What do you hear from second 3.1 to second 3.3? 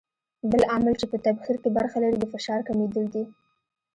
دي.